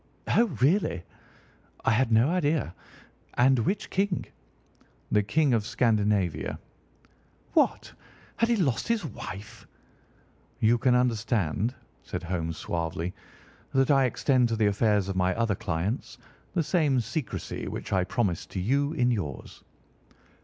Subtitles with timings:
[0.29, 1.03] "Oh, really!
[1.85, 2.73] I had no idea.
[3.35, 4.25] And which king?"
[5.11, 6.57] "The King of Scandinavia."
[7.53, 7.93] "What!
[8.37, 9.67] Had he lost his wife?"
[10.59, 13.13] "You can understand," said Holmes suavely,
[13.75, 16.17] "that I extend to the affairs of my other clients
[16.55, 19.63] the same secrecy which I promise to you in yours."